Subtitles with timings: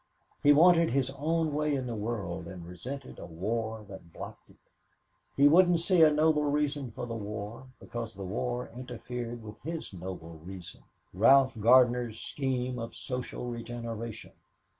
[0.41, 4.57] He wanted his own way in the world and resented a war that blocked it.
[5.37, 9.93] He wouldn't see a noble reason for the war because the war interfered with his
[9.93, 10.81] noble reason
[11.13, 14.31] Ralph Gardner's scheme of social regeneration.